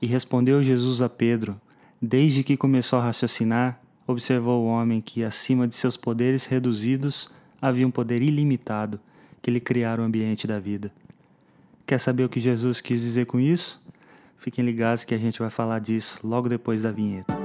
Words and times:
E 0.00 0.06
respondeu 0.06 0.62
Jesus 0.62 1.02
a 1.02 1.08
Pedro: 1.08 1.60
Desde 2.00 2.44
que 2.44 2.56
começou 2.56 2.98
a 2.98 3.04
raciocinar, 3.04 3.80
observou 4.06 4.64
o 4.64 4.68
homem 4.68 5.00
que, 5.00 5.24
acima 5.24 5.66
de 5.66 5.74
seus 5.74 5.96
poderes 5.96 6.46
reduzidos, 6.46 7.30
havia 7.60 7.86
um 7.86 7.90
poder 7.90 8.22
ilimitado 8.22 9.00
que 9.42 9.50
lhe 9.50 9.60
criara 9.60 10.00
o 10.00 10.04
ambiente 10.04 10.46
da 10.46 10.58
vida. 10.58 10.92
Quer 11.86 11.98
saber 11.98 12.24
o 12.24 12.28
que 12.28 12.40
Jesus 12.40 12.80
quis 12.80 13.00
dizer 13.00 13.26
com 13.26 13.40
isso? 13.40 13.82
Fiquem 14.36 14.64
ligados 14.64 15.04
que 15.04 15.14
a 15.14 15.18
gente 15.18 15.38
vai 15.38 15.50
falar 15.50 15.78
disso 15.80 16.20
logo 16.22 16.48
depois 16.48 16.82
da 16.82 16.92
vinheta. 16.92 17.37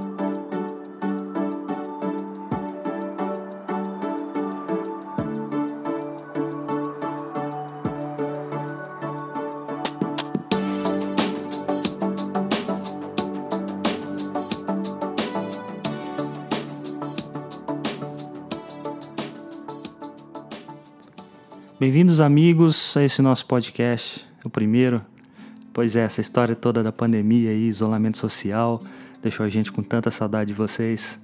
Bem-vindos, 21.84 22.18
amigos, 22.18 22.96
a 22.96 23.04
esse 23.04 23.20
nosso 23.20 23.44
podcast, 23.44 24.24
o 24.42 24.48
primeiro. 24.48 25.02
Pois 25.70 25.94
é, 25.94 26.00
essa 26.00 26.22
história 26.22 26.56
toda 26.56 26.82
da 26.82 26.90
pandemia 26.90 27.52
e 27.52 27.68
isolamento 27.68 28.16
social 28.16 28.80
deixou 29.22 29.44
a 29.44 29.50
gente 29.50 29.70
com 29.70 29.82
tanta 29.82 30.10
saudade 30.10 30.48
de 30.48 30.54
vocês 30.54 31.20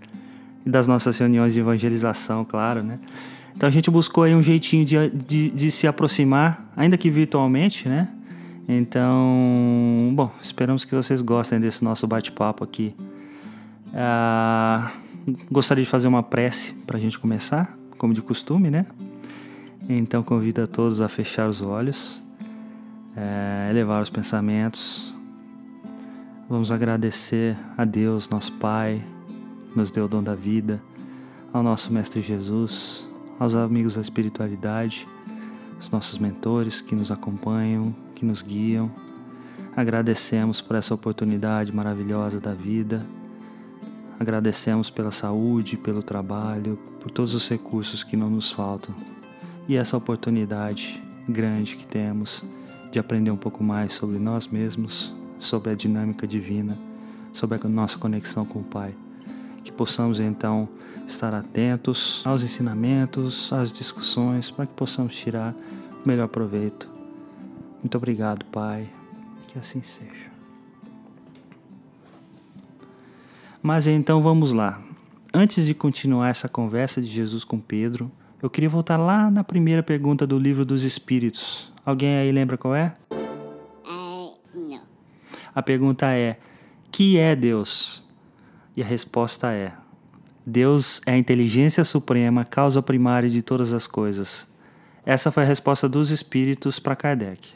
e 0.67 0.69
das 0.69 0.87
nossas 0.87 1.17
reuniões 1.17 1.55
de 1.55 1.61
evangelização, 1.61 2.45
claro, 2.45 2.83
né? 2.83 2.99
Então 3.57 3.67
a 3.67 3.73
gente 3.73 3.91
buscou 3.91 4.25
aí 4.25 4.35
um 4.35 4.43
jeitinho 4.43 4.85
de, 4.85 5.09
de, 5.09 5.49
de 5.49 5.71
se 5.71 5.87
aproximar, 5.87 6.71
ainda 6.77 6.99
que 6.99 7.09
virtualmente, 7.09 7.89
né? 7.89 8.11
Então, 8.69 10.13
bom, 10.15 10.31
esperamos 10.43 10.85
que 10.85 10.95
vocês 10.95 11.23
gostem 11.23 11.59
desse 11.59 11.83
nosso 11.83 12.07
bate-papo 12.07 12.63
aqui. 12.63 12.95
Ah, 13.95 14.93
gostaria 15.51 15.85
de 15.85 15.89
fazer 15.89 16.07
uma 16.07 16.23
prece 16.23 16.75
para 16.87 16.99
a 16.99 17.01
gente 17.01 17.19
começar, 17.19 17.79
como 17.97 18.13
de 18.13 18.21
costume, 18.21 18.71
né? 18.71 18.85
Então 19.93 20.23
convido 20.23 20.63
a 20.63 20.69
todos 20.69 21.01
a 21.01 21.09
fechar 21.09 21.49
os 21.49 21.63
olhos, 21.63 22.23
é, 23.17 23.67
elevar 23.71 24.01
os 24.01 24.09
pensamentos. 24.09 25.13
Vamos 26.49 26.71
agradecer 26.71 27.57
a 27.77 27.85
Deus, 27.85 28.29
nosso 28.29 28.53
Pai, 28.53 29.05
que 29.69 29.77
nos 29.77 29.91
deu 29.91 30.05
o 30.05 30.09
dom 30.09 30.23
da 30.23 30.37
vida, 30.37 30.81
ao 31.53 31.61
nosso 31.61 31.93
Mestre 31.93 32.21
Jesus, 32.21 33.05
aos 33.37 33.57
amigos 33.57 33.97
da 33.97 34.01
espiritualidade, 34.01 35.09
os 35.81 35.91
nossos 35.91 36.21
mentores 36.21 36.81
que 36.81 36.95
nos 36.95 37.11
acompanham, 37.11 37.93
que 38.15 38.25
nos 38.25 38.43
guiam. 38.43 38.89
Agradecemos 39.77 40.61
por 40.61 40.77
essa 40.77 40.95
oportunidade 40.95 41.75
maravilhosa 41.75 42.39
da 42.39 42.55
vida. 42.55 43.05
Agradecemos 44.21 44.89
pela 44.89 45.11
saúde, 45.11 45.77
pelo 45.77 46.01
trabalho, 46.01 46.79
por 47.01 47.11
todos 47.11 47.35
os 47.35 47.49
recursos 47.49 48.05
que 48.05 48.17
não 48.17 48.31
nos 48.31 48.53
faltam 48.53 48.95
e 49.69 49.77
essa 49.77 49.97
oportunidade 49.97 51.03
grande 51.29 51.77
que 51.77 51.87
temos 51.87 52.43
de 52.91 52.99
aprender 52.99 53.31
um 53.31 53.37
pouco 53.37 53.63
mais 53.63 53.93
sobre 53.93 54.19
nós 54.19 54.47
mesmos, 54.49 55.15
sobre 55.39 55.71
a 55.71 55.75
dinâmica 55.75 56.27
divina, 56.27 56.77
sobre 57.33 57.59
a 57.63 57.69
nossa 57.69 57.99
conexão 57.99 58.45
com 58.45 58.61
o 58.61 58.65
Pai. 58.65 58.95
Que 59.63 59.71
possamos 59.71 60.19
então 60.19 60.69
estar 61.07 61.35
atentos 61.35 62.23
aos 62.25 62.43
ensinamentos, 62.43 63.53
às 63.53 63.73
discussões, 63.73 64.51
para 64.51 64.67
que 64.67 64.75
possamos 64.75 65.15
tirar 65.17 65.55
o 66.05 66.09
melhor 66.09 66.29
proveito. 66.29 66.89
Muito 67.81 67.97
obrigado, 67.97 68.45
Pai. 68.47 68.89
Que 69.49 69.59
assim 69.59 69.83
seja. 69.83 70.31
Mas 73.63 73.87
então 73.87 74.23
vamos 74.23 74.53
lá. 74.53 74.81
Antes 75.33 75.67
de 75.67 75.75
continuar 75.75 76.29
essa 76.29 76.49
conversa 76.49 77.01
de 77.01 77.09
Jesus 77.09 77.45
com 77.45 77.61
Pedro, 77.61 78.11
eu 78.43 78.49
queria 78.49 78.71
voltar 78.71 78.97
lá 78.97 79.31
na 79.31 79.45
primeira 79.45 79.83
pergunta 79.83 80.27
do 80.27 80.39
livro 80.39 80.65
dos 80.65 80.83
Espíritos. 80.83 81.71
Alguém 81.85 82.17
aí 82.17 82.33
lembra 82.33 82.57
qual 82.57 82.75
é? 82.75 82.95
Uh, 83.87 84.35
não. 84.55 84.81
A 85.55 85.63
pergunta 85.63 86.07
é: 86.07 86.39
que 86.91 87.19
é 87.19 87.37
Deus? 87.37 88.09
E 88.75 88.83
a 88.83 88.87
resposta 88.87 89.53
é: 89.53 89.73
Deus 90.47 91.03
é 91.07 91.13
a 91.13 91.19
inteligência 91.19 91.85
suprema, 91.85 92.45
causa 92.45 92.83
primária 92.83 93.29
de 93.29 93.43
todas 93.43 93.73
as 93.73 93.87
coisas. 93.87 94.51
Essa 95.05 95.31
foi 95.31 95.43
a 95.43 95.47
resposta 95.47 95.89
dos 95.89 96.11
espíritos 96.11 96.79
para 96.79 96.97
Kardec. 96.97 97.53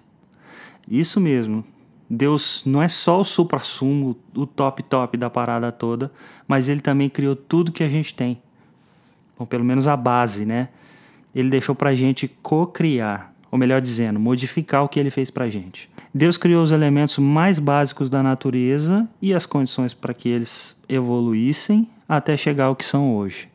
Isso 0.88 1.18
mesmo. 1.20 1.64
Deus 2.10 2.62
não 2.66 2.82
é 2.82 2.88
só 2.88 3.20
o 3.20 3.24
supra-sumo, 3.24 4.16
o 4.36 4.46
top 4.46 4.82
top 4.82 5.16
da 5.16 5.30
parada 5.30 5.72
toda, 5.72 6.12
mas 6.46 6.68
ele 6.68 6.80
também 6.80 7.08
criou 7.08 7.34
tudo 7.34 7.72
que 7.72 7.82
a 7.82 7.88
gente 7.88 8.14
tem 8.14 8.42
ou 9.38 9.46
pelo 9.46 9.64
menos 9.64 9.86
a 9.86 9.96
base, 9.96 10.44
né? 10.44 10.68
Ele 11.34 11.50
deixou 11.50 11.74
para 11.74 11.90
a 11.90 11.94
gente 11.94 12.28
co-criar, 12.42 13.34
ou 13.50 13.58
melhor 13.58 13.80
dizendo, 13.80 14.20
modificar 14.20 14.84
o 14.84 14.88
que 14.88 15.00
ele 15.00 15.10
fez 15.10 15.30
para 15.30 15.44
a 15.44 15.50
gente. 15.50 15.90
Deus 16.12 16.36
criou 16.36 16.62
os 16.62 16.70
elementos 16.70 17.18
mais 17.18 17.58
básicos 17.58 18.08
da 18.08 18.22
natureza 18.22 19.08
e 19.20 19.34
as 19.34 19.46
condições 19.46 19.92
para 19.92 20.14
que 20.14 20.28
eles 20.28 20.80
evoluíssem 20.88 21.88
até 22.08 22.36
chegar 22.36 22.66
ao 22.66 22.76
que 22.76 22.84
são 22.84 23.16
hoje, 23.16 23.48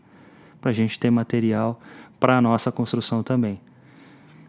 para 0.59 0.71
a 0.71 0.73
gente 0.73 0.99
ter 0.99 1.09
material 1.09 1.79
para 2.19 2.37
a 2.37 2.41
nossa 2.41 2.71
construção 2.71 3.23
também. 3.23 3.61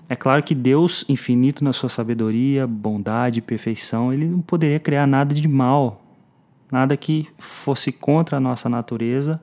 É 0.09 0.17
claro 0.17 0.43
que 0.43 0.57
Deus, 0.57 1.05
infinito 1.09 1.63
na 1.63 1.73
sua 1.73 1.89
sabedoria, 1.89 2.67
bondade 2.67 3.39
e 3.39 3.43
perfeição, 3.43 4.13
ele 4.13 4.27
não 4.27 4.41
poderia 4.41 4.81
criar 4.81 5.07
nada 5.07 5.33
de 5.33 5.47
mal, 5.47 6.03
nada 6.71 6.97
que 6.97 7.29
fosse 7.39 7.93
contra 7.93 8.39
a 8.39 8.41
nossa 8.41 8.69
natureza 8.69 9.41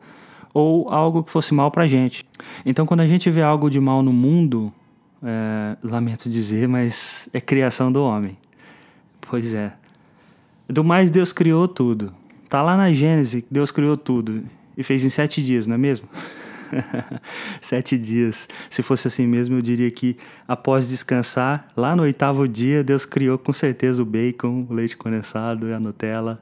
ou 0.57 0.89
algo 0.89 1.23
que 1.23 1.29
fosse 1.29 1.53
mal 1.53 1.69
para 1.69 1.83
a 1.83 1.87
gente. 1.87 2.25
Então, 2.65 2.83
quando 2.83 3.01
a 3.01 3.07
gente 3.07 3.29
vê 3.29 3.43
algo 3.43 3.69
de 3.69 3.79
mal 3.79 4.01
no 4.01 4.11
mundo, 4.11 4.73
é, 5.21 5.77
lamento 5.83 6.27
dizer, 6.27 6.67
mas 6.67 7.29
é 7.31 7.39
criação 7.39 7.91
do 7.91 8.01
homem. 8.03 8.35
Pois 9.21 9.53
é. 9.53 9.71
Do 10.67 10.83
mais, 10.83 11.11
Deus 11.11 11.31
criou 11.31 11.67
tudo. 11.67 12.11
Tá 12.49 12.63
lá 12.63 12.75
na 12.75 12.91
Gênesis, 12.91 13.43
Deus 13.51 13.69
criou 13.69 13.95
tudo 13.95 14.45
e 14.75 14.81
fez 14.81 15.05
em 15.05 15.09
sete 15.09 15.43
dias, 15.43 15.67
não 15.67 15.75
é 15.75 15.77
mesmo? 15.77 16.09
sete 17.61 17.95
dias. 17.95 18.49
Se 18.67 18.81
fosse 18.81 19.07
assim 19.07 19.27
mesmo, 19.27 19.57
eu 19.57 19.61
diria 19.61 19.91
que 19.91 20.17
após 20.47 20.87
descansar, 20.87 21.67
lá 21.77 21.95
no 21.95 22.01
oitavo 22.01 22.47
dia, 22.47 22.83
Deus 22.83 23.05
criou 23.05 23.37
com 23.37 23.53
certeza 23.53 24.01
o 24.01 24.05
bacon, 24.05 24.65
o 24.67 24.73
leite 24.73 24.97
condensado 24.97 25.67
e 25.67 25.73
a 25.73 25.79
Nutella. 25.79 26.41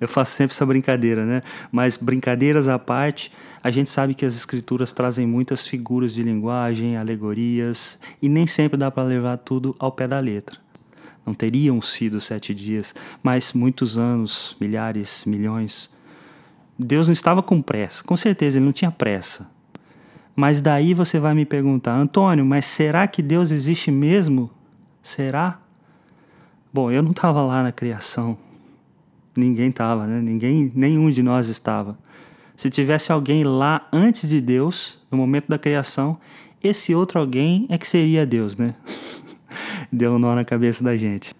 Eu 0.00 0.06
faço 0.08 0.32
sempre 0.32 0.54
essa 0.54 0.66
brincadeira, 0.66 1.24
né? 1.24 1.42
Mas 1.72 1.96
brincadeiras 1.96 2.68
à 2.68 2.78
parte, 2.78 3.32
a 3.62 3.70
gente 3.70 3.88
sabe 3.88 4.14
que 4.14 4.26
as 4.26 4.36
escrituras 4.36 4.92
trazem 4.92 5.26
muitas 5.26 5.66
figuras 5.66 6.12
de 6.12 6.22
linguagem, 6.22 6.96
alegorias, 6.96 7.98
e 8.20 8.28
nem 8.28 8.46
sempre 8.46 8.76
dá 8.76 8.90
para 8.90 9.04
levar 9.04 9.38
tudo 9.38 9.74
ao 9.78 9.90
pé 9.90 10.06
da 10.06 10.18
letra. 10.18 10.58
Não 11.24 11.34
teriam 11.34 11.82
sido 11.82 12.20
sete 12.20 12.54
dias, 12.54 12.94
mas 13.22 13.52
muitos 13.52 13.98
anos, 13.98 14.56
milhares, 14.60 15.24
milhões. 15.24 15.92
Deus 16.78 17.08
não 17.08 17.12
estava 17.12 17.42
com 17.42 17.60
pressa, 17.60 18.04
com 18.04 18.16
certeza 18.16 18.58
ele 18.58 18.66
não 18.66 18.72
tinha 18.72 18.90
pressa. 18.90 19.50
Mas 20.36 20.60
daí 20.60 20.92
você 20.92 21.18
vai 21.18 21.34
me 21.34 21.46
perguntar, 21.46 21.94
Antônio, 21.96 22.44
mas 22.44 22.66
será 22.66 23.06
que 23.08 23.22
Deus 23.22 23.50
existe 23.50 23.90
mesmo? 23.90 24.50
Será? 25.02 25.58
Bom, 26.72 26.90
eu 26.90 27.02
não 27.02 27.12
estava 27.12 27.42
lá 27.42 27.62
na 27.62 27.72
criação, 27.72 28.36
Ninguém 29.36 29.68
estava, 29.68 30.06
né? 30.06 30.20
Ninguém, 30.20 30.72
nenhum 30.74 31.10
de 31.10 31.22
nós 31.22 31.48
estava. 31.48 31.98
Se 32.56 32.70
tivesse 32.70 33.12
alguém 33.12 33.44
lá 33.44 33.86
antes 33.92 34.30
de 34.30 34.40
Deus, 34.40 34.98
no 35.10 35.18
momento 35.18 35.48
da 35.48 35.58
criação, 35.58 36.18
esse 36.62 36.94
outro 36.94 37.18
alguém 37.18 37.66
é 37.68 37.76
que 37.76 37.86
seria 37.86 38.24
Deus, 38.24 38.56
né? 38.56 38.74
Deu 39.92 40.14
um 40.14 40.18
nó 40.18 40.34
na 40.34 40.44
cabeça 40.44 40.82
da 40.82 40.96
gente. 40.96 41.34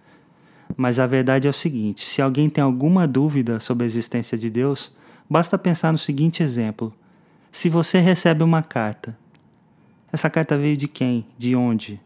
Mas 0.77 0.99
a 0.99 1.07
verdade 1.07 1.47
é 1.47 1.51
o 1.51 1.55
seguinte: 1.55 2.05
se 2.05 2.21
alguém 2.21 2.51
tem 2.51 2.63
alguma 2.63 3.07
dúvida 3.09 3.59
sobre 3.61 3.85
a 3.85 3.87
existência 3.87 4.37
de 4.37 4.51
Deus, 4.51 4.95
basta 5.29 5.57
pensar 5.57 5.91
no 5.91 5.99
seguinte 5.99 6.43
exemplo. 6.43 6.93
Se 7.51 7.69
você 7.71 7.99
recebe 7.99 8.43
uma 8.43 8.63
carta, 8.63 9.17
essa 10.13 10.29
carta 10.29 10.59
veio 10.59 10.77
de 10.77 10.87
quem? 10.87 11.27
De 11.39 11.57
onde? 11.57 12.01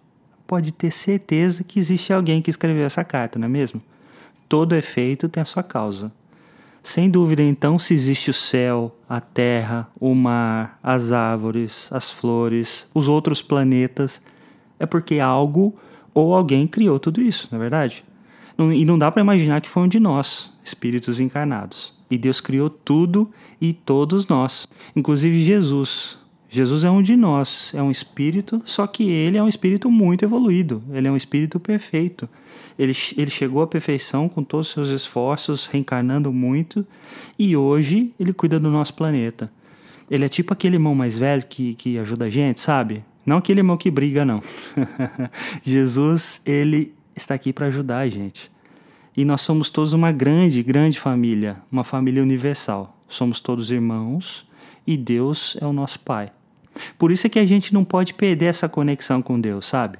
Pode 0.47 0.73
ter 0.73 0.91
certeza 0.91 1.65
que 1.65 1.79
existe 1.79 2.13
alguém 2.13 2.41
que 2.41 2.51
escreveu 2.51 2.85
essa 2.85 3.05
carta, 3.05 3.39
não 3.39 3.47
é 3.47 3.49
mesmo? 3.49 3.83
Todo 4.51 4.75
efeito 4.75 5.29
tem 5.29 5.41
a 5.41 5.47
sua 5.47 5.63
causa. 5.63 6.11
Sem 6.83 7.09
dúvida, 7.09 7.41
então, 7.41 7.79
se 7.79 7.95
existe 7.95 8.31
o 8.31 8.35
céu, 8.35 8.97
a 9.09 9.21
terra, 9.21 9.89
o 10.01 10.13
mar, 10.13 10.77
as 10.83 11.13
árvores, 11.13 11.89
as 11.93 12.11
flores, 12.11 12.91
os 12.93 13.07
outros 13.07 13.41
planetas, 13.41 14.21
é 14.77 14.87
porque 14.87 15.21
algo 15.21 15.79
ou 16.13 16.35
alguém 16.35 16.67
criou 16.67 16.99
tudo 16.99 17.23
isso, 17.23 17.49
não 17.53 17.59
é 17.59 17.61
verdade? 17.61 18.05
E 18.59 18.85
não 18.85 18.99
dá 18.99 19.11
para 19.11 19.23
imaginar 19.23 19.61
que 19.61 19.69
foi 19.69 19.85
um 19.85 19.89
de 19.89 20.01
nós, 20.01 20.53
espíritos 20.65 21.21
encarnados. 21.21 21.95
E 22.11 22.19
Deus 22.19 22.41
criou 22.41 22.69
tudo 22.69 23.31
e 23.61 23.73
todos 23.73 24.27
nós, 24.27 24.67
inclusive 24.97 25.39
Jesus. 25.39 26.19
Jesus 26.53 26.83
é 26.83 26.91
um 26.91 27.01
de 27.01 27.17
nós, 27.17 27.71
é 27.77 27.81
um 27.81 27.93
espírito, 27.93 28.61
só 28.65 28.85
que 28.85 29.09
ele 29.09 29.39
é 29.39 29.43
um 29.43 29.47
espírito 29.47 29.89
muito 29.89 30.25
evoluído, 30.25 30.83
ele 30.93 31.07
é 31.07 31.11
um 31.11 31.17
espírito 31.17 31.61
perfeito. 31.61 32.29
Ele, 32.77 32.93
ele 33.17 33.31
chegou 33.31 33.63
à 33.63 33.69
perfeição 33.69 34.29
com 34.29 34.43
todos 34.43 34.67
os 34.67 34.73
seus 34.73 34.89
esforços, 34.89 35.69
reencarnando 35.69 36.33
muito, 36.33 36.85
e 37.39 37.57
hoje 37.57 38.13
ele 38.19 38.33
cuida 38.33 38.59
do 38.59 38.69
nosso 38.69 38.95
planeta. 38.95 39.53
Ele 40.11 40.25
é 40.25 40.29
tipo 40.29 40.53
aquele 40.53 40.75
irmão 40.75 40.93
mais 40.93 41.17
velho 41.17 41.45
que, 41.49 41.75
que 41.75 41.97
ajuda 41.97 42.25
a 42.25 42.31
gente, 42.31 42.61
sabe? 42.61 43.05
Não 43.25 43.37
aquele 43.37 43.61
irmão 43.61 43.77
que 43.77 43.89
briga, 43.89 44.25
não. 44.25 44.43
Jesus, 45.63 46.43
ele 46.45 46.93
está 47.15 47.35
aqui 47.35 47.53
para 47.53 47.67
ajudar 47.67 47.99
a 47.99 48.09
gente. 48.09 48.51
E 49.17 49.25
nós 49.25 49.41
somos 49.43 49.71
todos 49.71 49.93
uma 49.93 50.11
grande, 50.11 50.65
grande 50.65 50.99
família, 50.99 51.63
uma 51.71 51.85
família 51.85 52.25
universal. 52.25 52.99
Somos 53.07 53.39
todos 53.39 53.71
irmãos 53.71 54.49
e 54.85 54.97
Deus 54.97 55.57
é 55.61 55.67
o 55.67 55.73
nosso 55.73 56.01
Pai. 56.01 56.33
Por 56.99 57.11
isso 57.11 57.27
é 57.27 57.31
que 57.31 57.39
a 57.39 57.47
gente 57.47 57.73
não 57.75 57.85
pode 57.85 58.15
perder 58.15 58.47
essa 58.47 58.69
conexão 58.69 59.23
com 59.23 59.41
Deus, 59.41 59.67
sabe? 59.67 59.99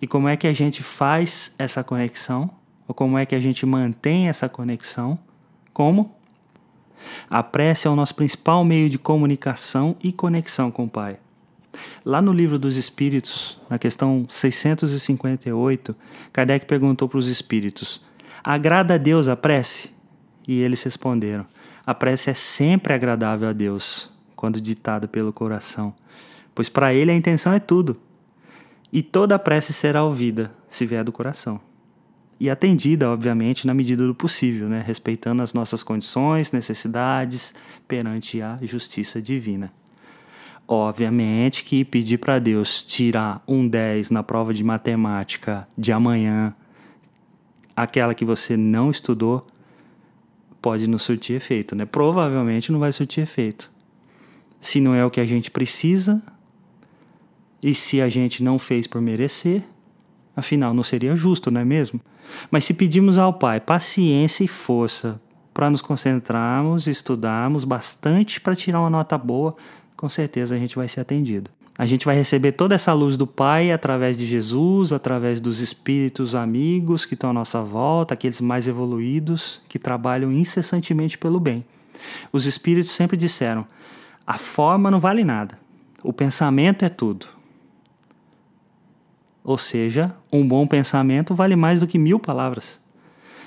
E 0.00 0.06
como 0.06 0.28
é 0.28 0.36
que 0.36 0.46
a 0.46 0.52
gente 0.52 0.82
faz 0.82 1.54
essa 1.58 1.82
conexão? 1.82 2.50
Ou 2.86 2.94
como 2.94 3.16
é 3.16 3.24
que 3.24 3.34
a 3.34 3.40
gente 3.40 3.64
mantém 3.64 4.28
essa 4.28 4.48
conexão? 4.48 5.18
Como? 5.72 6.14
A 7.28 7.42
prece 7.42 7.86
é 7.86 7.90
o 7.90 7.96
nosso 7.96 8.14
principal 8.14 8.64
meio 8.64 8.88
de 8.88 8.98
comunicação 8.98 9.96
e 10.02 10.12
conexão 10.12 10.70
com 10.70 10.84
o 10.84 10.88
Pai. 10.88 11.18
Lá 12.04 12.22
no 12.22 12.32
livro 12.32 12.58
dos 12.58 12.76
Espíritos, 12.76 13.58
na 13.68 13.78
questão 13.78 14.26
658, 14.28 15.96
Kardec 16.32 16.66
perguntou 16.66 17.08
para 17.08 17.18
os 17.18 17.26
Espíritos: 17.26 18.00
Agrada 18.42 18.94
a 18.94 18.98
Deus 18.98 19.26
a 19.26 19.36
prece? 19.36 19.92
E 20.46 20.60
eles 20.60 20.82
responderam: 20.82 21.46
A 21.84 21.94
prece 21.94 22.30
é 22.30 22.34
sempre 22.34 22.92
agradável 22.92 23.48
a 23.48 23.52
Deus, 23.52 24.12
quando 24.44 24.60
ditada 24.60 25.08
pelo 25.08 25.32
coração, 25.32 25.94
pois 26.54 26.68
para 26.68 26.92
Ele 26.92 27.10
a 27.10 27.16
intenção 27.16 27.54
é 27.54 27.58
tudo. 27.58 27.96
E 28.92 29.02
toda 29.02 29.34
a 29.34 29.38
prece 29.38 29.72
será 29.72 30.04
ouvida, 30.04 30.52
se 30.68 30.84
vier 30.84 31.02
do 31.02 31.10
coração 31.10 31.58
e 32.38 32.50
atendida, 32.50 33.08
obviamente, 33.08 33.66
na 33.66 33.72
medida 33.72 34.06
do 34.06 34.14
possível, 34.14 34.68
né? 34.68 34.84
respeitando 34.86 35.42
as 35.42 35.54
nossas 35.54 35.82
condições, 35.82 36.52
necessidades 36.52 37.54
perante 37.88 38.42
a 38.42 38.58
justiça 38.60 39.22
divina. 39.22 39.72
Obviamente 40.68 41.64
que 41.64 41.86
pedir 41.86 42.18
para 42.18 42.38
Deus 42.38 42.84
tirar 42.84 43.42
um 43.48 43.66
10 43.66 44.10
na 44.10 44.22
prova 44.22 44.52
de 44.52 44.62
matemática 44.62 45.66
de 45.78 45.90
amanhã, 45.90 46.54
aquela 47.74 48.14
que 48.14 48.26
você 48.26 48.58
não 48.58 48.90
estudou, 48.90 49.46
pode 50.60 50.86
não 50.86 50.98
surtir 50.98 51.36
efeito, 51.36 51.74
né? 51.74 51.86
Provavelmente 51.86 52.70
não 52.70 52.78
vai 52.78 52.92
surtir 52.92 53.22
efeito. 53.22 53.73
Se 54.64 54.80
não 54.80 54.94
é 54.94 55.04
o 55.04 55.10
que 55.10 55.20
a 55.20 55.26
gente 55.26 55.50
precisa, 55.50 56.22
e 57.62 57.74
se 57.74 58.00
a 58.00 58.08
gente 58.08 58.42
não 58.42 58.58
fez 58.58 58.86
por 58.86 58.98
merecer, 58.98 59.62
afinal 60.34 60.72
não 60.72 60.82
seria 60.82 61.14
justo, 61.14 61.50
não 61.50 61.60
é 61.60 61.64
mesmo? 61.66 62.00
Mas 62.50 62.64
se 62.64 62.72
pedimos 62.72 63.18
ao 63.18 63.34
Pai 63.34 63.60
paciência 63.60 64.42
e 64.42 64.48
força 64.48 65.20
para 65.52 65.68
nos 65.68 65.82
concentrarmos, 65.82 66.86
estudarmos 66.86 67.62
bastante 67.62 68.40
para 68.40 68.56
tirar 68.56 68.80
uma 68.80 68.88
nota 68.88 69.18
boa, 69.18 69.54
com 69.98 70.08
certeza 70.08 70.54
a 70.54 70.58
gente 70.58 70.76
vai 70.76 70.88
ser 70.88 71.00
atendido. 71.00 71.50
A 71.76 71.84
gente 71.84 72.06
vai 72.06 72.16
receber 72.16 72.52
toda 72.52 72.74
essa 72.74 72.94
luz 72.94 73.18
do 73.18 73.26
Pai 73.26 73.70
através 73.70 74.16
de 74.16 74.24
Jesus, 74.24 74.94
através 74.94 75.42
dos 75.42 75.60
espíritos 75.60 76.34
amigos 76.34 77.04
que 77.04 77.12
estão 77.12 77.28
à 77.28 77.32
nossa 77.34 77.60
volta, 77.60 78.14
aqueles 78.14 78.40
mais 78.40 78.66
evoluídos 78.66 79.60
que 79.68 79.78
trabalham 79.78 80.32
incessantemente 80.32 81.18
pelo 81.18 81.38
bem. 81.38 81.66
Os 82.32 82.46
espíritos 82.46 82.92
sempre 82.92 83.14
disseram: 83.14 83.66
a 84.26 84.38
forma 84.38 84.90
não 84.90 84.98
vale 84.98 85.24
nada, 85.24 85.58
o 86.02 86.12
pensamento 86.12 86.84
é 86.84 86.88
tudo. 86.88 87.26
Ou 89.42 89.58
seja, 89.58 90.14
um 90.32 90.46
bom 90.46 90.66
pensamento 90.66 91.34
vale 91.34 91.54
mais 91.54 91.80
do 91.80 91.86
que 91.86 91.98
mil 91.98 92.18
palavras. 92.18 92.80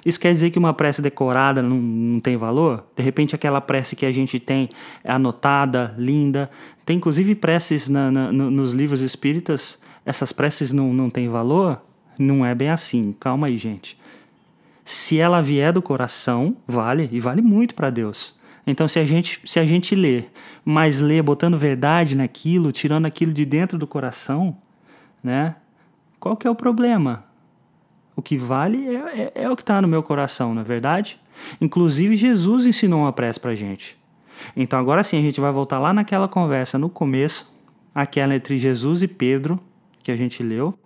Isso 0.06 0.20
quer 0.20 0.32
dizer 0.32 0.52
que 0.52 0.60
uma 0.60 0.74
prece 0.74 1.02
decorada 1.02 1.62
não, 1.62 1.78
não 1.78 2.20
tem 2.20 2.38
valor? 2.38 2.86
De 2.96 3.04
repente, 3.04 3.36
aquela 3.36 3.60
prece 3.60 3.96
que 3.96 4.06
a 4.06 4.12
gente 4.12 4.40
tem 4.40 4.70
é 5.04 5.12
anotada, 5.12 5.94
linda. 5.98 6.50
Tem 6.86 6.98
inclusive 6.98 7.36
preces 7.36 7.90
na, 7.90 8.10
na, 8.12 8.32
nos 8.32 8.74
livros 8.74 9.02
espíritas, 9.02 9.82
essas 10.06 10.32
preces 10.32 10.72
não, 10.72 10.94
não 10.94 11.10
têm 11.10 11.28
valor? 11.28 11.82
Não 12.18 12.46
é 12.46 12.56
bem 12.56 12.70
assim. 12.70 13.14
Calma 13.20 13.48
aí, 13.48 13.58
gente. 13.58 14.00
Se 14.86 15.20
ela 15.20 15.42
vier 15.42 15.74
do 15.74 15.82
coração, 15.82 16.56
vale, 16.66 17.10
e 17.12 17.20
vale 17.20 17.42
muito 17.42 17.76
para 17.76 17.90
Deus. 17.90 18.37
Então, 18.68 18.86
se 18.86 19.00
a 19.00 19.06
gente, 19.06 19.40
se 19.46 19.60
a 19.60 19.66
gente 19.66 19.96
lê, 19.96 20.26
mas 20.66 21.00
lê 21.00 21.22
botando 21.22 21.58
verdade 21.58 22.18
naquilo, 22.18 22.74
tirando 22.74 23.06
aquilo 23.06 23.32
de 23.32 23.46
dentro 23.46 23.78
do 23.78 23.88
coração, 23.88 24.58
né? 25.24 25.56
Qual 26.20 26.36
que 26.36 26.46
é 26.46 26.52
o 26.52 26.56
problema? 26.56 27.24
O 28.14 28.22
que 28.22 28.38
vale 28.38 28.86
é, 28.94 29.32
é, 29.36 29.44
é 29.44 29.50
o 29.50 29.56
que 29.56 29.62
está 29.62 29.82
no 29.82 29.88
meu 29.88 30.04
coração, 30.04 30.54
na 30.54 30.62
é 30.62 30.64
verdade? 30.66 31.18
Inclusive, 31.62 32.18
Jesus 32.18 32.66
ensinou 32.66 33.02
uma 33.02 33.14
prece 33.14 33.40
para 33.40 33.56
gente. 33.56 33.98
Então, 34.56 34.78
agora 34.78 35.02
sim, 35.02 35.18
a 35.18 35.22
gente 35.22 35.40
vai 35.40 35.52
voltar 35.52 35.80
lá 35.80 35.94
naquela 35.94 36.28
conversa 36.28 36.78
no 36.78 36.90
começo, 36.90 37.56
aquela 37.96 38.36
entre 38.36 38.58
Jesus 38.58 39.02
e 39.02 39.08
Pedro, 39.08 39.60
que 40.04 40.12
a 40.12 40.18
gente 40.18 40.44
leu. 40.44 40.78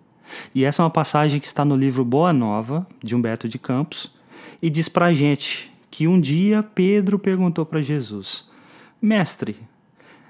E 0.53 0.63
essa 0.63 0.81
é 0.81 0.83
uma 0.83 0.89
passagem 0.91 1.39
que 1.39 1.47
está 1.47 1.65
no 1.65 1.75
livro 1.75 2.05
Boa 2.05 2.31
Nova, 2.31 2.85
de 3.03 3.15
Humberto 3.15 3.49
de 3.49 3.57
Campos, 3.57 4.13
e 4.61 4.69
diz 4.69 4.87
para 4.87 5.07
a 5.07 5.13
gente 5.13 5.70
que 5.91 6.07
um 6.07 6.19
dia 6.19 6.63
Pedro 6.63 7.19
perguntou 7.19 7.65
para 7.65 7.81
Jesus: 7.81 8.49
Mestre, 9.01 9.57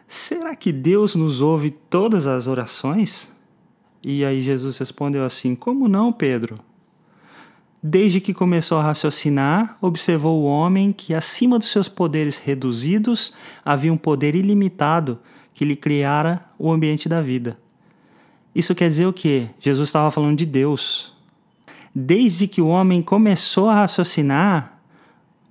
será 0.08 0.56
que 0.56 0.74
Deus 0.74 1.14
nos 1.14 1.40
ouve 1.40 1.70
todas 1.70 2.26
as 2.26 2.48
orações? 2.48 3.32
E 4.04 4.26
aí 4.26 4.42
Jesus 4.42 4.80
respondeu 4.80 5.24
assim: 5.24 5.54
Como 5.54 5.88
não, 5.88 6.12
Pedro? 6.12 6.60
Desde 7.84 8.20
que 8.22 8.34
começou 8.34 8.78
a 8.78 8.84
raciocinar, 8.84 9.78
observou 9.82 10.42
o 10.42 10.46
homem 10.46 10.92
que, 10.92 11.16
acima 11.16 11.58
dos 11.58 11.70
seus 11.70 11.88
poderes 11.88 12.38
reduzidos, 12.38 13.34
havia 13.66 13.92
um 13.92 13.98
poder 13.98 14.36
ilimitado 14.36 15.20
que 15.54 15.66
lhe 15.66 15.76
criara 15.76 16.46
o 16.60 16.72
ambiente 16.72 17.10
da 17.10 17.22
vida. 17.22 17.58
Isso 18.54 18.76
quer 18.76 18.88
dizer 18.88 19.08
o 19.08 19.14
quê? 19.14 19.48
Jesus 19.60 19.90
estava 19.90 20.12
falando 20.12 20.38
de 20.38 20.46
Deus. 20.46 21.14
Desde 21.94 22.48
que 22.48 22.62
o 22.62 22.68
homem 22.68 23.02
começou 23.02 23.68
a 23.68 23.76
raciocinar, 23.76 24.71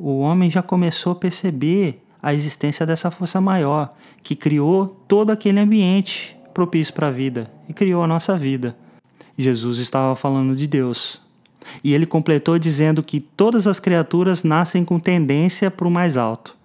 o 0.01 0.21
homem 0.21 0.51
já 0.51 0.63
começou 0.63 1.13
a 1.13 1.17
perceber 1.17 2.03
a 2.23 2.33
existência 2.33 2.87
dessa 2.87 3.11
força 3.11 3.39
maior 3.39 3.91
que 4.23 4.35
criou 4.35 4.97
todo 5.07 5.31
aquele 5.31 5.61
ambiente 5.61 6.35
propício 6.55 6.95
para 6.95 7.09
a 7.09 7.11
vida 7.11 7.51
e 7.69 7.75
criou 7.75 8.03
a 8.03 8.07
nossa 8.07 8.35
vida. 8.35 8.75
Jesus 9.37 9.79
estava 9.79 10.17
falando 10.17 10.57
de 10.57 10.67
Deus. 10.67 11.21
E 11.85 11.93
ele 11.93 12.07
completou 12.07 12.59
dizendo 12.59 13.03
que 13.03 13.21
todas 13.21 13.67
as 13.67 13.79
criaturas 13.79 14.43
nascem 14.43 14.85
com 14.85 14.99
tendência 14.99 15.71
para 15.71 15.87
o 15.87 15.91
mais 15.91 16.17
alto, 16.17 16.57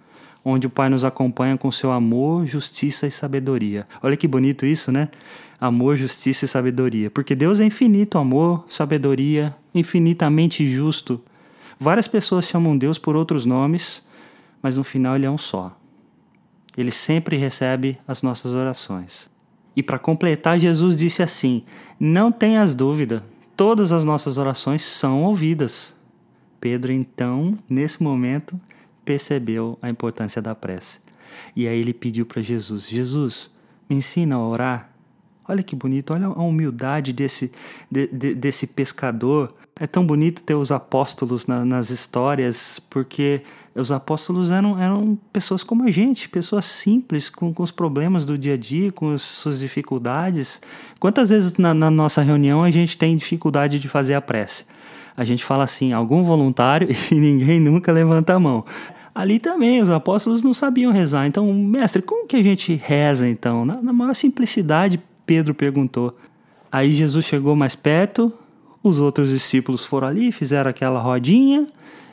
onde 0.44 0.68
o 0.68 0.70
Pai 0.70 0.88
nos 0.88 1.04
acompanha 1.04 1.58
com 1.58 1.70
seu 1.72 1.92
amor, 1.92 2.46
justiça 2.46 3.06
e 3.06 3.12
sabedoria. 3.12 3.86
Olha 4.02 4.16
que 4.16 4.28
bonito 4.28 4.66
isso, 4.66 4.94
né? 4.94 5.10
Amor, 5.60 5.98
justiça 5.98 6.46
e 6.46 6.48
sabedoria. 6.48 7.12
Porque 7.12 7.36
Deus 7.36 7.60
é 7.60 7.66
infinito 7.66 8.18
amor, 8.18 8.66
sabedoria, 8.70 9.54
infinitamente 9.74 10.66
justo. 10.66 11.22
Várias 11.80 12.08
pessoas 12.08 12.46
chamam 12.46 12.78
Deus 12.78 12.98
por 12.98 13.16
outros 13.16 13.46
nomes, 13.46 14.06
mas 14.62 14.78
no 14.78 14.84
final 14.84 15.16
ele 15.16 15.26
é 15.26 15.30
um 15.30 15.38
só. 15.38 15.78
Ele 16.78 16.92
sempre 16.92 17.38
recebe 17.38 17.98
as 18.08 18.22
nossas 18.22 18.54
orações. 18.54 19.30
E 19.76 19.84
para 19.84 20.00
completar, 20.00 20.60
Jesus 20.60 20.96
disse 20.96 21.22
assim: 21.22 21.64
Não 22.00 22.32
tenhas 22.32 22.74
dúvida, 22.74 23.24
todas 23.56 23.92
as 23.92 24.06
nossas 24.06 24.38
orações 24.38 24.84
são 24.84 25.24
ouvidas. 25.24 25.96
Pedro, 26.60 26.92
então, 26.92 27.58
nesse 27.70 28.02
momento, 28.02 28.60
percebeu 29.04 29.78
a 29.82 29.90
importância 29.90 30.42
da 30.42 30.56
prece. 30.56 31.00
E 31.56 31.68
aí 31.68 31.80
ele 31.80 31.94
pediu 31.94 32.26
para 32.26 32.42
Jesus: 32.42 32.88
Jesus, 32.88 33.52
me 33.90 33.98
ensina 33.98 34.36
a 34.36 34.40
orar. 34.40 34.90
Olha 35.48 35.62
que 35.62 35.76
bonito, 35.76 36.12
olha 36.12 36.26
a 36.26 36.42
humildade 36.42 37.14
desse, 37.14 37.52
de, 37.92 38.08
de, 38.08 38.34
desse 38.34 38.68
pescador. 38.68 39.54
É 39.78 39.86
tão 39.86 40.06
bonito 40.06 40.42
ter 40.42 40.56
os 40.56 40.72
apóstolos 40.72 41.48
na, 41.48 41.66
nas 41.66 41.90
histórias, 41.90 42.80
porque 42.80 43.42
os 43.76 43.92
apóstolos 43.92 44.50
eram, 44.50 44.82
eram 44.82 45.20
pessoas 45.34 45.66
como 45.66 45.84
a 45.84 45.92
gente, 45.92 46.30
pessoas 46.30 46.64
simples, 46.64 47.30
com, 47.30 47.54
com 47.54 47.62
os 47.62 47.72
problemas 47.72 48.26
do 48.26 48.38
dia 48.38 48.54
a 48.54 48.58
dia, 48.58 48.90
com 48.90 49.12
as 49.12 49.22
suas 49.22 49.60
dificuldades. 49.60 50.62
Quantas 50.98 51.30
vezes 51.30 51.58
na, 51.58 51.74
na 51.74 51.92
nossa 51.92 52.22
reunião 52.22 52.64
a 52.64 52.72
gente 52.72 52.98
tem 52.98 53.18
dificuldade 53.18 53.78
de 53.78 53.90
fazer 53.90 54.14
a 54.14 54.22
prece? 54.22 54.64
A 55.18 55.26
gente 55.26 55.44
fala 55.44 55.66
assim, 55.66 55.92
algum 55.92 56.24
voluntário 56.24 56.88
e 57.12 57.16
ninguém 57.16 57.60
nunca 57.60 57.92
levanta 57.92 58.34
a 58.34 58.40
mão. 58.40 58.64
Ali 59.14 59.40
também 59.40 59.82
os 59.82 59.90
apóstolos 59.90 60.42
não 60.42 60.54
sabiam 60.54 60.94
rezar. 60.94 61.28
Então, 61.28 61.52
mestre, 61.54 62.02
como 62.02 62.28
que 62.28 62.38
a 62.38 62.44
gente 62.44 62.74
reza 62.76 63.28
então? 63.28 63.66
Na, 63.66 63.82
na 63.82 63.92
maior 63.92 64.14
simplicidade, 64.14 65.02
Pedro 65.26 65.54
perguntou. 65.54 66.18
Aí 66.72 66.92
Jesus 66.92 67.26
chegou 67.26 67.58
mais 67.58 67.76
perto, 67.76 68.32
os 68.86 69.00
outros 69.00 69.32
discípulos 69.32 69.84
foram 69.84 70.08
ali, 70.08 70.32
fizeram 70.32 70.70
aquela 70.70 71.00
rodinha 71.00 71.68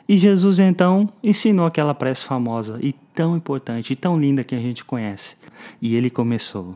E 0.09 0.17
Jesus 0.17 0.57
então 0.57 1.07
ensinou 1.23 1.67
aquela 1.67 1.93
prece 1.93 2.23
famosa 2.25 2.79
e 2.81 2.91
tão 2.91 3.37
importante 3.37 3.93
e 3.93 3.95
tão 3.95 4.19
linda 4.19 4.43
que 4.43 4.55
a 4.55 4.59
gente 4.59 4.83
conhece. 4.83 5.37
E 5.79 5.95
ele 5.95 6.09
começou: 6.09 6.75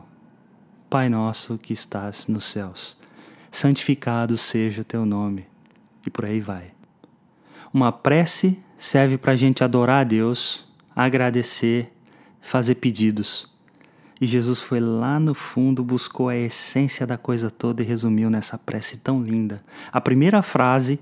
Pai 0.88 1.08
nosso 1.08 1.58
que 1.58 1.72
estás 1.72 2.28
nos 2.28 2.44
céus, 2.44 2.96
santificado 3.50 4.38
seja 4.38 4.82
o 4.82 4.84
teu 4.84 5.04
nome. 5.04 5.46
E 6.06 6.10
por 6.10 6.24
aí 6.24 6.40
vai. 6.40 6.70
Uma 7.74 7.90
prece 7.90 8.56
serve 8.78 9.18
para 9.18 9.32
a 9.32 9.36
gente 9.36 9.64
adorar 9.64 10.02
a 10.02 10.04
Deus, 10.04 10.64
agradecer, 10.94 11.92
fazer 12.40 12.76
pedidos. 12.76 13.52
E 14.20 14.26
Jesus 14.26 14.62
foi 14.62 14.80
lá 14.80 15.20
no 15.20 15.34
fundo, 15.34 15.84
buscou 15.84 16.28
a 16.28 16.36
essência 16.36 17.06
da 17.06 17.16
coisa 17.16 17.50
toda 17.50 17.82
e 17.82 17.86
resumiu 17.86 18.28
nessa 18.28 18.58
prece 18.58 18.96
tão 18.96 19.22
linda. 19.22 19.62
A 19.92 20.00
primeira 20.00 20.42
frase 20.42 20.98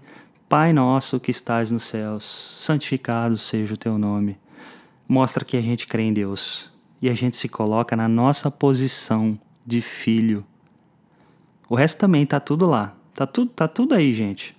Pai 0.48 0.72
nosso 0.72 1.18
que 1.18 1.32
estás 1.32 1.72
nos 1.72 1.82
céus, 1.82 2.54
santificado 2.56 3.36
seja 3.36 3.74
o 3.74 3.76
teu 3.76 3.98
nome. 3.98 4.38
Mostra 5.08 5.44
que 5.44 5.56
a 5.56 5.60
gente 5.60 5.88
crê 5.88 6.04
em 6.04 6.12
Deus 6.12 6.70
e 7.02 7.08
a 7.08 7.14
gente 7.14 7.36
se 7.36 7.48
coloca 7.48 7.96
na 7.96 8.06
nossa 8.06 8.48
posição 8.48 9.36
de 9.66 9.82
filho. 9.82 10.46
O 11.68 11.74
resto 11.74 11.98
também 11.98 12.24
tá 12.24 12.38
tudo 12.38 12.64
lá. 12.64 12.94
Tá 13.12 13.26
tudo, 13.26 13.50
tá 13.50 13.66
tudo 13.66 13.92
aí, 13.92 14.14
gente. 14.14 14.56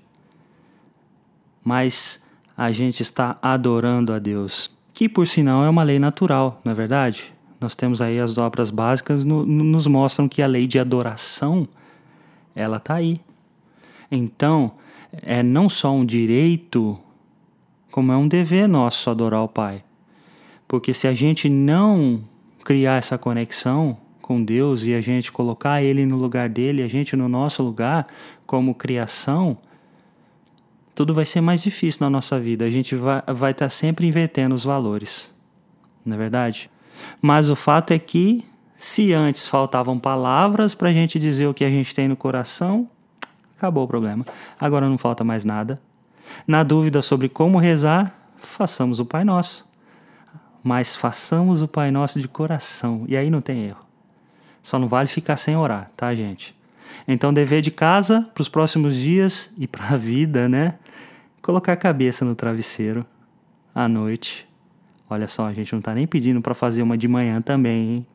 Mas 1.63 2.25
a 2.57 2.69
gente 2.73 3.01
está 3.01 3.37
adorando 3.41 4.11
a 4.11 4.19
Deus, 4.19 4.69
que 4.93 5.07
por 5.07 5.25
sinal 5.25 5.63
é 5.63 5.69
uma 5.69 5.83
lei 5.83 5.99
natural, 5.99 6.59
não 6.65 6.73
é 6.73 6.75
verdade? 6.75 7.33
Nós 7.59 7.75
temos 7.75 8.01
aí 8.01 8.19
as 8.19 8.37
obras 8.37 8.69
básicas 8.69 9.23
no, 9.23 9.45
nos 9.45 9.87
mostram 9.87 10.27
que 10.29 10.41
a 10.41 10.47
lei 10.47 10.67
de 10.67 10.77
adoração 10.77 11.67
ela 12.55 12.79
tá 12.79 12.95
aí. 12.95 13.19
Então, 14.11 14.71
é 15.21 15.41
não 15.41 15.69
só 15.69 15.91
um 15.93 16.05
direito, 16.05 16.99
como 17.91 18.11
é 18.11 18.17
um 18.17 18.27
dever 18.27 18.67
nosso 18.67 19.09
adorar 19.09 19.43
o 19.43 19.47
Pai. 19.47 19.83
Porque 20.67 20.93
se 20.93 21.07
a 21.07 21.13
gente 21.13 21.49
não 21.49 22.21
criar 22.63 22.97
essa 22.97 23.17
conexão 23.17 23.97
com 24.21 24.43
Deus 24.43 24.85
e 24.85 24.93
a 24.93 25.01
gente 25.01 25.31
colocar 25.31 25.81
Ele 25.81 26.05
no 26.05 26.17
lugar 26.17 26.49
dele, 26.49 26.83
a 26.83 26.87
gente 26.87 27.15
no 27.15 27.29
nosso 27.29 27.63
lugar, 27.63 28.07
como 28.45 28.75
criação, 28.75 29.57
tudo 30.93 31.13
vai 31.13 31.25
ser 31.25 31.41
mais 31.41 31.61
difícil 31.63 31.99
na 32.01 32.09
nossa 32.09 32.39
vida. 32.39 32.65
A 32.65 32.69
gente 32.69 32.95
vai 32.95 33.19
estar 33.19 33.33
vai 33.33 33.53
tá 33.53 33.69
sempre 33.69 34.07
invertendo 34.07 34.53
os 34.53 34.63
valores. 34.63 35.33
Não 36.05 36.15
é 36.15 36.19
verdade? 36.19 36.69
Mas 37.21 37.49
o 37.49 37.55
fato 37.55 37.91
é 37.91 37.99
que, 37.99 38.43
se 38.75 39.13
antes 39.13 39.47
faltavam 39.47 39.99
palavras 39.99 40.75
para 40.75 40.89
a 40.89 40.93
gente 40.93 41.17
dizer 41.19 41.47
o 41.47 41.53
que 41.53 41.65
a 41.65 41.69
gente 41.69 41.93
tem 41.93 42.07
no 42.07 42.15
coração, 42.15 42.89
acabou 43.57 43.83
o 43.83 43.87
problema. 43.87 44.25
Agora 44.59 44.87
não 44.87 44.97
falta 44.97 45.23
mais 45.23 45.43
nada. 45.43 45.81
Na 46.45 46.63
dúvida 46.63 47.01
sobre 47.01 47.29
como 47.29 47.57
rezar, 47.57 48.13
façamos 48.37 48.99
o 48.99 49.05
Pai 49.05 49.23
Nosso. 49.23 49.67
Mas 50.63 50.95
façamos 50.95 51.61
o 51.61 51.67
Pai 51.67 51.91
Nosso 51.91 52.21
de 52.21 52.27
coração. 52.27 53.05
E 53.07 53.15
aí 53.15 53.29
não 53.29 53.41
tem 53.41 53.65
erro. 53.65 53.85
Só 54.61 54.77
não 54.77 54.87
vale 54.87 55.07
ficar 55.07 55.37
sem 55.37 55.55
orar, 55.55 55.89
tá, 55.95 56.13
gente? 56.13 56.55
Então, 57.07 57.33
dever 57.33 57.61
de 57.61 57.71
casa 57.71 58.29
para 58.33 58.41
os 58.41 58.49
próximos 58.49 58.95
dias 58.95 59.53
e 59.57 59.65
para 59.65 59.93
a 59.93 59.95
vida, 59.97 60.49
né? 60.49 60.75
Colocar 61.41 61.73
a 61.73 61.77
cabeça 61.77 62.25
no 62.25 62.35
travesseiro 62.35 63.05
à 63.73 63.87
noite. 63.87 64.47
Olha 65.09 65.27
só, 65.27 65.47
a 65.47 65.53
gente 65.53 65.71
não 65.71 65.79
está 65.79 65.93
nem 65.93 66.05
pedindo 66.05 66.41
para 66.41 66.53
fazer 66.53 66.81
uma 66.81 66.97
de 66.97 67.07
manhã 67.07 67.41
também, 67.41 67.89
hein? 67.89 68.07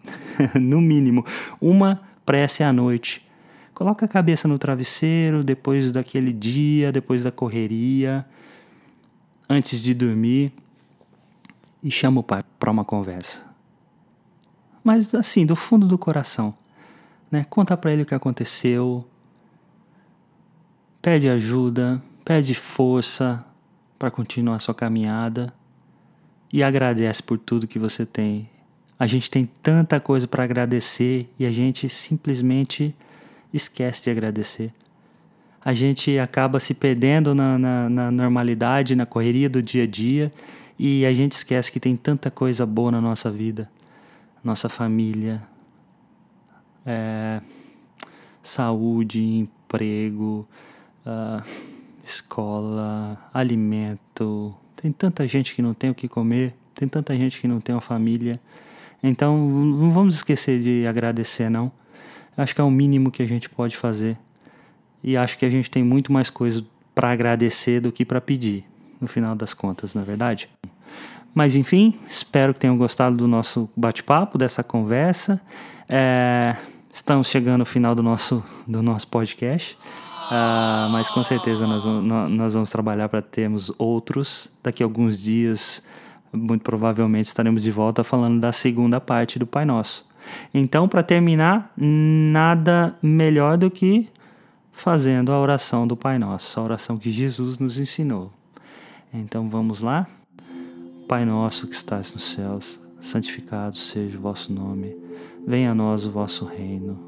no 0.61 0.80
mínimo, 0.80 1.25
uma 1.61 2.00
prece 2.25 2.62
à 2.62 2.72
noite 2.72 3.26
Coloca 3.82 4.04
a 4.04 4.08
cabeça 4.08 4.46
no 4.46 4.58
travesseiro 4.58 5.42
depois 5.42 5.90
daquele 5.90 6.32
dia, 6.32 6.92
depois 6.92 7.22
da 7.22 7.32
correria, 7.32 8.25
antes 9.49 9.82
de 9.82 9.94
dormir 9.94 10.52
e 11.82 11.90
chama 11.90 12.20
o 12.20 12.22
pai 12.22 12.42
para 12.61 12.70
uma 12.70 12.84
conversa. 12.84 13.44
Mas 14.84 15.14
assim, 15.14 15.46
do 15.46 15.56
fundo 15.56 15.87
do 15.87 15.96
coração, 15.96 16.54
né? 17.30 17.44
Conta 17.49 17.76
para 17.76 17.92
ele 17.92 18.02
o 18.02 18.06
que 18.06 18.14
aconteceu. 18.14 19.04
Pede 21.00 21.28
ajuda, 21.28 22.00
pede 22.25 22.54
força 22.54 23.44
para 23.99 24.11
continuar 24.11 24.58
sua 24.61 24.75
caminhada 24.75 25.52
e 26.52 26.62
agradece 26.62 27.23
por 27.23 27.38
tudo 27.38 27.66
que 27.66 27.78
você 27.78 28.04
tem. 28.04 28.49
A 28.99 29.06
gente 29.06 29.30
tem 29.30 29.49
tanta 29.62 29.99
coisa 29.99 30.28
para 30.28 30.44
agradecer 30.44 31.28
e 31.38 31.47
a 31.47 31.50
gente 31.50 31.88
simplesmente 31.88 32.94
esquece 33.52 34.04
de 34.04 34.11
agradecer. 34.11 34.73
A 35.64 35.73
gente 35.73 36.18
acaba 36.18 36.61
se 36.61 36.75
perdendo 36.75 37.35
na, 37.35 37.59
na, 37.59 37.88
na 37.88 38.11
normalidade, 38.11 38.94
na 38.94 39.06
correria 39.06 39.49
do 39.49 39.62
dia 39.62 39.85
a 39.85 39.87
dia 39.87 40.30
e 40.78 41.06
a 41.06 41.14
gente 41.14 41.32
esquece 41.32 41.71
que 41.71 41.80
tem 41.80 41.97
tanta 41.97 42.30
coisa 42.30 42.66
boa 42.66 42.90
na 42.90 43.00
nossa 43.00 43.30
vida. 43.30 43.71
Nossa 44.42 44.68
família, 44.68 45.42
é, 46.85 47.40
saúde, 48.42 49.23
emprego, 49.23 50.47
uh, 51.06 51.42
escola, 52.04 53.30
alimento. 53.32 54.54
Tem 54.82 54.90
tanta 54.90 55.28
gente 55.28 55.54
que 55.54 55.62
não 55.62 55.72
tem 55.72 55.90
o 55.90 55.94
que 55.94 56.08
comer, 56.08 56.54
tem 56.74 56.88
tanta 56.88 57.16
gente 57.16 57.40
que 57.40 57.46
não 57.46 57.60
tem 57.60 57.72
uma 57.72 57.80
família. 57.80 58.40
Então 59.00 59.38
não 59.38 59.92
vamos 59.92 60.16
esquecer 60.16 60.60
de 60.60 60.84
agradecer, 60.88 61.48
não. 61.48 61.70
Acho 62.36 62.52
que 62.52 62.60
é 62.60 62.64
o 62.64 62.70
mínimo 62.70 63.08
que 63.08 63.22
a 63.22 63.26
gente 63.26 63.48
pode 63.48 63.76
fazer. 63.76 64.18
E 65.00 65.16
acho 65.16 65.38
que 65.38 65.44
a 65.44 65.50
gente 65.50 65.70
tem 65.70 65.84
muito 65.84 66.12
mais 66.12 66.28
coisa 66.28 66.64
para 66.92 67.12
agradecer 67.12 67.78
do 67.78 67.92
que 67.92 68.04
para 68.04 68.20
pedir, 68.20 68.64
no 69.00 69.06
final 69.06 69.36
das 69.36 69.54
contas, 69.54 69.94
não 69.94 70.02
é 70.02 70.04
verdade? 70.04 70.48
Mas 71.32 71.54
enfim, 71.54 71.94
espero 72.08 72.52
que 72.52 72.58
tenham 72.58 72.76
gostado 72.76 73.16
do 73.16 73.28
nosso 73.28 73.70
bate-papo, 73.76 74.36
dessa 74.36 74.64
conversa. 74.64 75.40
É, 75.88 76.56
estamos 76.92 77.28
chegando 77.28 77.60
ao 77.60 77.66
final 77.66 77.94
do 77.94 78.02
nosso, 78.02 78.44
do 78.66 78.82
nosso 78.82 79.06
podcast. 79.06 79.78
Uh, 80.32 80.88
mas 80.90 81.10
com 81.10 81.22
certeza 81.22 81.66
nós, 81.66 81.84
nós 82.30 82.54
vamos 82.54 82.70
trabalhar 82.70 83.06
para 83.10 83.20
termos 83.20 83.70
outros. 83.76 84.50
Daqui 84.62 84.82
a 84.82 84.86
alguns 84.86 85.22
dias, 85.22 85.82
muito 86.32 86.62
provavelmente, 86.62 87.26
estaremos 87.26 87.62
de 87.62 87.70
volta 87.70 88.02
falando 88.02 88.40
da 88.40 88.50
segunda 88.50 88.98
parte 88.98 89.38
do 89.38 89.46
Pai 89.46 89.66
Nosso. 89.66 90.06
Então, 90.54 90.88
para 90.88 91.02
terminar, 91.02 91.70
nada 91.76 92.96
melhor 93.02 93.58
do 93.58 93.70
que 93.70 94.08
fazendo 94.72 95.32
a 95.32 95.38
oração 95.38 95.86
do 95.86 95.94
Pai 95.96 96.18
Nosso, 96.18 96.58
a 96.58 96.62
oração 96.62 96.96
que 96.96 97.10
Jesus 97.10 97.58
nos 97.58 97.78
ensinou. 97.78 98.32
Então 99.12 99.50
vamos 99.50 99.82
lá? 99.82 100.06
Pai 101.06 101.26
nosso 101.26 101.66
que 101.66 101.74
estás 101.74 102.14
nos 102.14 102.32
céus, 102.32 102.80
santificado 102.98 103.76
seja 103.76 104.16
o 104.16 104.20
vosso 104.22 104.50
nome. 104.50 104.96
Venha 105.46 105.72
a 105.72 105.74
nós 105.74 106.06
o 106.06 106.10
vosso 106.10 106.46
reino. 106.46 106.98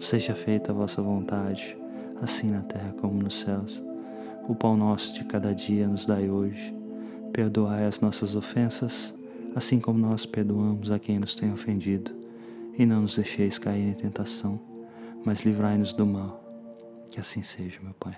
Seja 0.00 0.34
feita 0.34 0.72
a 0.72 0.74
vossa 0.74 1.00
vontade, 1.00 1.76
assim 2.22 2.50
na 2.50 2.60
terra 2.60 2.94
como 3.00 3.20
nos 3.20 3.40
céus. 3.40 3.82
O 4.48 4.54
pão 4.54 4.76
nosso 4.76 5.14
de 5.14 5.24
cada 5.24 5.54
dia 5.54 5.86
nos 5.86 6.06
dai 6.06 6.30
hoje. 6.30 6.74
Perdoai 7.32 7.84
as 7.86 8.00
nossas 8.00 8.34
ofensas, 8.36 9.14
assim 9.54 9.80
como 9.80 9.98
nós 9.98 10.24
perdoamos 10.24 10.90
a 10.90 10.98
quem 10.98 11.18
nos 11.18 11.34
tem 11.34 11.52
ofendido 11.52 12.12
e 12.78 12.86
não 12.86 13.02
nos 13.02 13.16
deixeis 13.16 13.58
cair 13.58 13.88
em 13.88 13.92
tentação, 13.92 14.60
mas 15.24 15.40
livrai-nos 15.40 15.92
do 15.92 16.06
mal. 16.06 16.42
Que 17.10 17.20
assim 17.20 17.42
seja, 17.42 17.78
meu 17.82 17.94
Pai. 17.94 18.16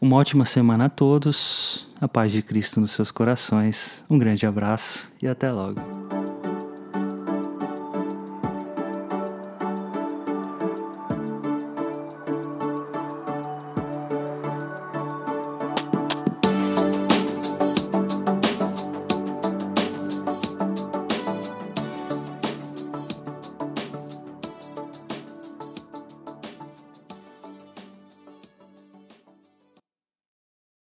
Uma 0.00 0.16
ótima 0.16 0.44
semana 0.44 0.86
a 0.86 0.88
todos, 0.88 1.88
a 2.00 2.08
paz 2.08 2.32
de 2.32 2.42
Cristo 2.42 2.80
nos 2.80 2.92
seus 2.92 3.10
corações, 3.10 4.04
um 4.08 4.18
grande 4.18 4.46
abraço 4.46 5.04
e 5.22 5.26
até 5.26 5.50
logo. 5.50 5.80